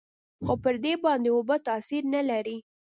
خو 0.45 0.53
پر 0.63 0.75
دې 0.83 0.93
باندې 1.03 1.29
اوبه 1.35 1.55
تاثير 1.67 2.03
نه 2.15 2.21
لري. 2.29 2.57